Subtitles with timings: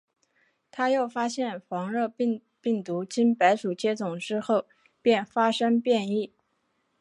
[0.71, 4.65] 他又发现黄热病病毒经白鼠接种之后
[4.99, 6.33] 便发生变异。